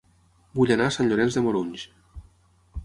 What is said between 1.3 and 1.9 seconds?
de Morunys